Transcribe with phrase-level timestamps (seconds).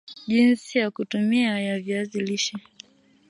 [0.27, 2.57] jinsi ya kutumia ya Viazi lishe